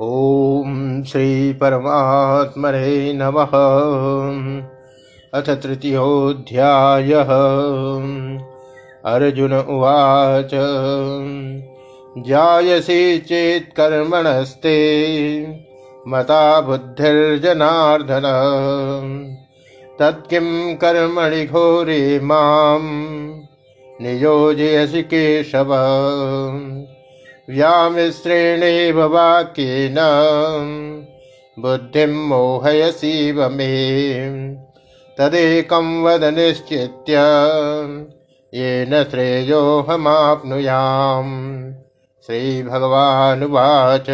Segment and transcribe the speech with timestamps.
[0.00, 3.52] ॐ श्रीपरमात्मने नमः।
[5.34, 7.30] अथ तृतीयोऽध्यायः।
[9.04, 10.50] अर्जुन उवाच
[12.18, 14.76] जायसि चेत् कर्मणस्ते
[16.08, 18.22] मता बुद्धिर्जनार्दन।
[19.98, 22.80] तत्किं कर्मणि घोरे मां
[24.00, 25.74] नियोजयसि केशव
[27.50, 29.96] व्यामिश्रेणेव वाक्येन
[31.58, 34.24] बुद्धिं मोहयसीव मे
[35.18, 37.12] तदेकं वद निश्चित्य।
[38.54, 39.84] येन श्रेयोऽहमाप्नुयाम्।
[42.26, 44.06] श्रीभगवानुवाच।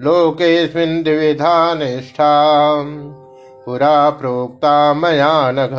[0.00, 2.42] लोकेऽस्मिन् द्विविधा निष्ठा
[3.66, 5.76] पुरा प्रोक्ता मया नघ।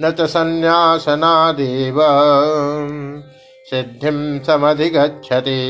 [0.00, 1.96] न च सन्न्यासनादेव,
[3.70, 5.60] सिद्धिं समधिगच्छति।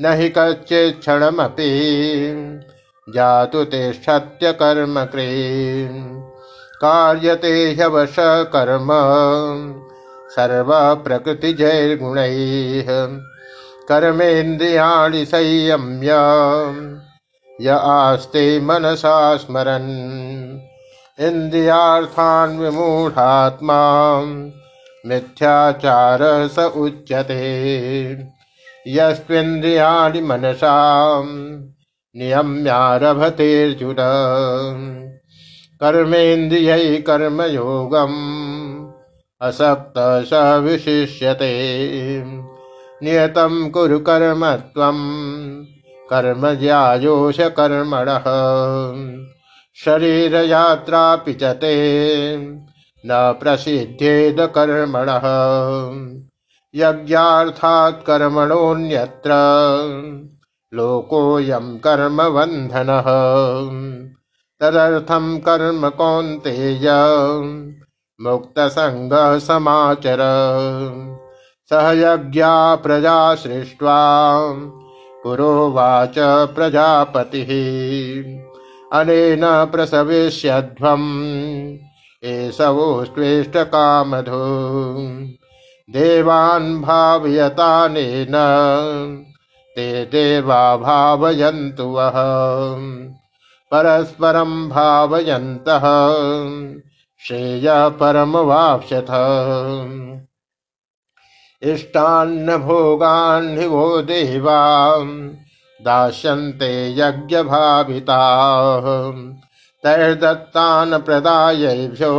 [0.00, 1.80] न हि कच्चिच्छणमपि,
[3.14, 5.20] जातु तिष्ठत्यकर्मकृ
[6.80, 8.16] कार्यते ह्यवश
[8.56, 8.88] कर्म।
[10.30, 13.20] सर्वप्रकृतिजैर्गुणैः।
[13.88, 16.08] कर्मेन्द्रियाणि संयम्य
[17.60, 20.58] य आस्ते मनसा स्मरन्।
[21.20, 24.22] इन्द्रियार्थान् विमूढात्मा
[25.06, 28.16] मिथ्याचार स उच्यते।
[28.88, 31.22] यस्त्विन्द्रियाणि मनसा।
[32.16, 33.96] नियम्यारभतेऽर्जुन
[35.80, 38.55] कर्मेन्द्रियै कर्मयोगम्।
[39.40, 41.52] असक्त स विशिष्यते
[43.02, 44.96] नियतं कुरु कर्म त्वं।
[46.10, 46.40] कर्म
[47.40, 48.24] कर्मणः।
[49.84, 52.36] शरीरयात्रापि च ते।
[53.06, 55.22] न प्रसिद्धेद कर्मणः।
[56.74, 59.30] यज्ञार्थात् कर्मणोऽन्यत्र।
[60.74, 63.02] लोकोऽयं कर्मबन्धनः
[64.60, 66.86] तदर्थं कर्म कौन्तेय
[68.20, 70.18] मुक्तसङ्गः समाचर
[71.70, 74.38] सह यज्ञा प्रजा सृष्ट्वा,
[75.24, 76.14] पुरोवाच
[76.54, 77.46] प्रजापतिः।
[79.00, 81.24] अनेन प्रसविष्यध्वम्
[82.24, 83.54] एषवोस्त्वेष्टकामधो
[85.90, 88.32] देवान् भावयतानेन,
[89.76, 92.12] ते देवा भावयन्तु वः।
[93.74, 95.82] परस्परं भावयन्तः।
[97.28, 99.06] श्रेय परमवाप्स्यथ
[101.72, 104.96] इष्टान्न भोगान्हि वो देवा।
[105.82, 108.80] दास्यन्ते यज्ञभाविताः।
[109.82, 112.12] तैर्दत्तान् प्रदायैभ्यो।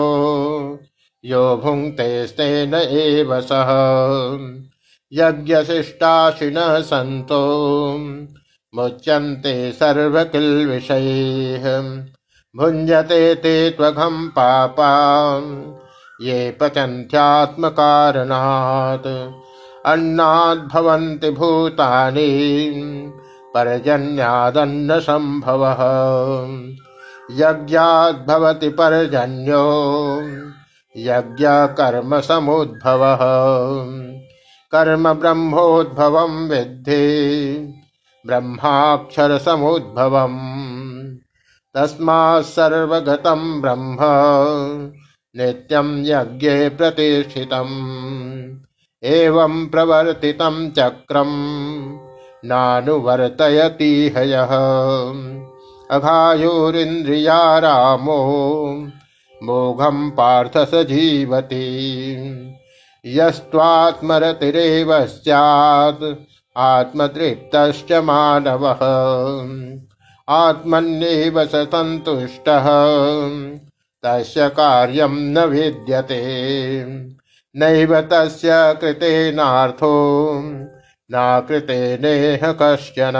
[1.25, 3.67] यो भुङ्क्तेस्तेन एव सः।
[5.13, 7.57] यज्ञशिष्टाशिनः सन्तो।
[8.75, 10.97] मुच्यन्ते सर्वकिल्विषैः।
[12.56, 15.41] भुञ्जते ते त्वघं पापा
[16.22, 19.31] ये पचन्त्यात्मकारणात्।
[19.85, 22.74] अन्नाद्भवन्ति भूतानि।
[23.53, 25.78] पर्जन्यादन्नसम्भवः।
[27.31, 30.22] यज्ञाद्भवति पर्जन्यो।
[30.97, 33.19] यज्ञकर्मसमुद्भवः।
[34.72, 37.74] कर्म ब्रह्मोद्भवं विद्धि।
[38.25, 40.97] ब्रह्माक्षरसमुद्भवम्।
[42.41, 43.97] सर्वगतं ब्रह्म
[45.35, 48.57] नित्यं यज्ञे प्रतिष्ठितम्।
[49.03, 51.27] एवं प्रवर्तितं चक्रं
[52.45, 54.49] नानुवर्तयति हयः।
[55.91, 58.87] अघायोरिन्द्रिया रामो
[59.43, 61.93] मोघं पार्थ स जीवति
[63.05, 66.16] यस्त्वात्मरतिरेव स्यात्,
[66.57, 68.79] आत्मतृप्तश्च मानवः।
[70.29, 72.66] आत्मन्येव स सन्तुष्टः।
[74.03, 76.85] तस्य कार्यं न विद्यते।
[77.56, 80.34] नैव तस्य कृतेनार्थो
[81.12, 83.14] नाकृतेनेह कश्चन।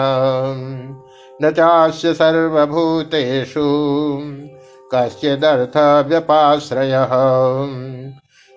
[1.44, 3.68] न चास्य सर्वभूतेषु।
[4.94, 7.12] कश्चिदर्थव्यपाश्रयः।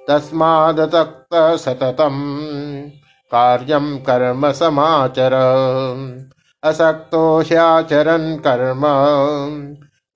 [0.08, 2.16] तस्मादतक्त सततं
[3.32, 5.30] कार्यं कर्म समाचर
[6.62, 8.82] असक्तो ह्याचरन् कर्म।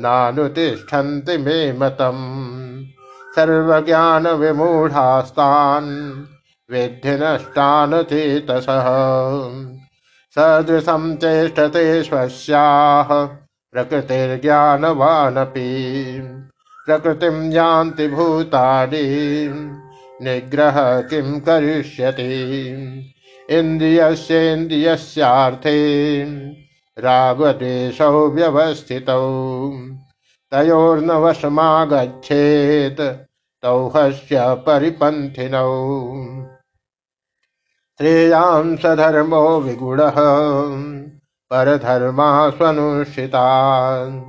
[0.00, 2.84] नानुतिष्ठन्ति मे मतम्।
[3.36, 6.24] सर्वज्ञानविमूढास्तान्
[6.70, 8.84] विद्धि नष्टान् चेतसः
[10.30, 13.28] सदृशं चेष्टते स्वस्याः
[13.72, 15.66] प्रकृतिर्ज्ञानवानपि।
[16.86, 19.36] प्रकृतिं यान्ति भूतानि
[20.22, 22.32] निग्रह किं करिष्यति।
[23.50, 24.74] इन्द्रियस्येन्द्रियस्यार्थे
[26.98, 29.70] रागद्वेषौ व्यवस्थितौ
[30.50, 33.00] तयोर्न वशमागच्छेत्
[33.62, 35.68] तौ हस्य परिपन्थिनौ।
[37.98, 40.14] श्रेयां सधर्मो विगुणः
[41.50, 44.22] परधर्मा स्वनुष्ठितान्।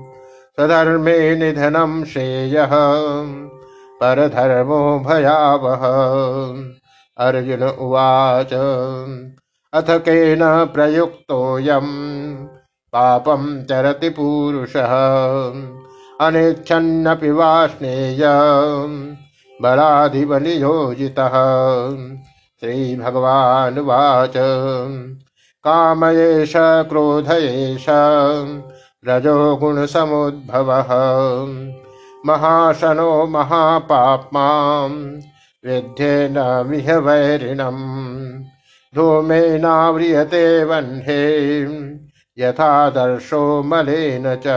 [0.55, 2.69] स्वधर्मे निधनं श्रेयः
[4.03, 5.81] परधर्मो भयावह
[7.17, 8.53] अर्जुन उवाच,
[9.73, 12.45] अथ केन प्रयुक्तोऽयम्?
[12.93, 14.91] पापं चरति पूरुषः।
[16.21, 18.21] अनिच्छन्नपि वाष्णेय
[19.61, 21.31] बलाधिबलियोजितः
[22.59, 24.33] श्रीभगवानुवाच,
[25.63, 27.85] काम एष, क्रोध एष।
[29.07, 30.87] रजो गुणसमुद्भवः
[32.25, 34.87] महाशनो महापाप्मा
[35.65, 38.43] विध्येन मिह वैरिणम्
[38.95, 41.61] धूमेनाव्रियते वह्ने,
[42.37, 44.47] यथादर्शो मलेन च।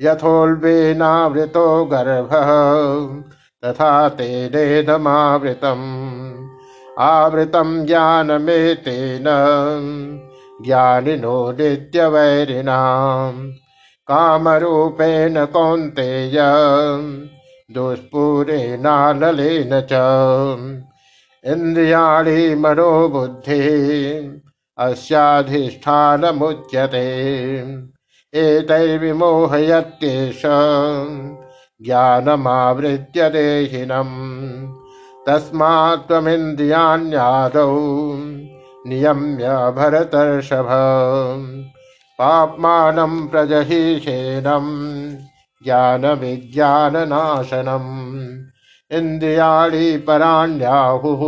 [0.00, 2.48] यथोल्बेनावृतो गर्भः,
[3.64, 6.46] तथा तेनेदमावृतम्
[6.98, 9.24] आवृतं ज्ञानमेतेन,
[10.66, 13.52] ज्ञानिनो नित्यवैरिणाम्।
[14.08, 16.36] कामरूपेण कौन्तेय।
[17.74, 19.88] दुष्पूरेणानलेन च।
[21.44, 24.42] इन्द्रियाणि मनोबुद्धि
[24.78, 27.06] अस्याधिष्ठानमुच्यते।
[28.34, 30.42] एतैर्विमोहयत्येष
[31.82, 34.72] ज्ञानमावृत्य देहिनम्।
[35.28, 37.78] तस्मात् त्वमिन्द्रियाण्यादौ
[38.86, 40.68] नियम्य भरतर्षभ
[42.18, 45.14] पाप्मानं प्रजहिषेणम्
[45.64, 48.08] ज्ञान विज्ञान नाशनम
[48.98, 51.20] इंद्रियाणि पराण्याहुः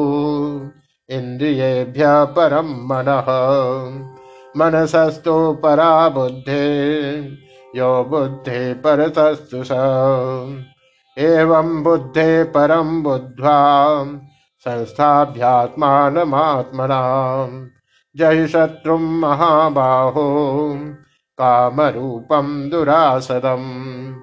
[1.11, 3.07] इंद्रियेभ्य परम मन।
[4.57, 7.13] मनसस्तु परा बुद्धे,
[7.77, 9.71] यो बुद्धे परतस्तु स।
[11.19, 13.87] एवं बुद्धे परम बुद्ध्वा,
[14.59, 15.71] संस्थाभ्यात्मानमात्मना।
[18.17, 20.79] जय शत्रु महाबाहो।
[21.41, 24.15] कामरूपं दुरासदम्।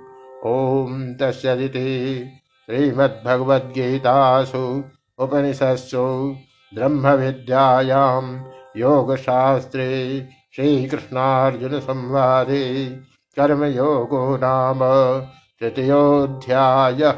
[0.46, 2.25] ॐ तस्सदिति
[2.65, 4.84] श्रीमद्भगवद्गीतासु
[5.20, 6.36] उपनिषत्सु
[6.75, 8.44] ब्रह्मविद्यायां
[8.77, 12.98] योगशास्त्रे श्रीकृष्णार्जुनसंवादे
[13.36, 14.79] कर्मयोगो नाम
[15.60, 17.17] तृतीयोऽध्यायः।